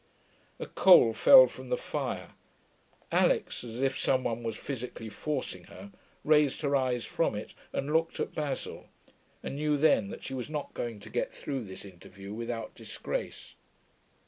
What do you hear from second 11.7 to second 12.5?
interview